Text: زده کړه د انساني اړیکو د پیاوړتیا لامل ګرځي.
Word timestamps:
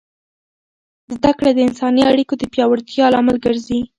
زده 1.15 1.31
کړه 1.37 1.51
د 1.53 1.59
انساني 1.67 2.03
اړیکو 2.11 2.33
د 2.37 2.43
پیاوړتیا 2.53 3.05
لامل 3.13 3.37
ګرځي. 3.45 3.79